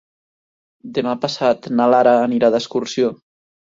[0.95, 3.13] Demà passat na Lara anirà d'excursió.